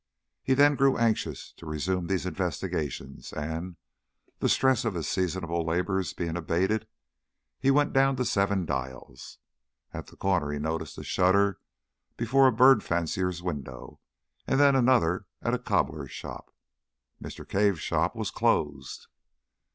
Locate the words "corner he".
10.17-10.57